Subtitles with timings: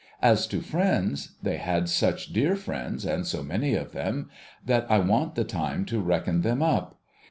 [0.23, 4.31] As to friends, they had such dear friends and so many of them,
[4.65, 6.97] that I want the time to reckon them up.